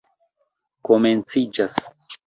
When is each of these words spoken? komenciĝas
komenciĝas 0.89 1.81